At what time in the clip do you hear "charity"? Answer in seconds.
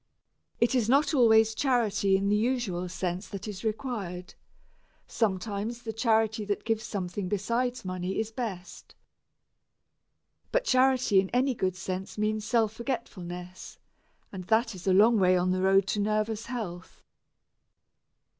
1.53-2.17, 5.93-6.43, 10.63-11.19